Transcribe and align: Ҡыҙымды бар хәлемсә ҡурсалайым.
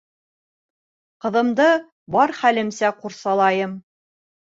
Ҡыҙымды 1.27 1.69
бар 2.17 2.37
хәлемсә 2.41 2.93
ҡурсалайым. 3.05 3.81